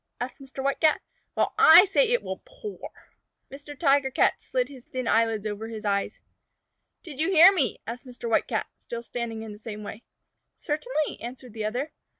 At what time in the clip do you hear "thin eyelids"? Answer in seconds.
4.85-5.45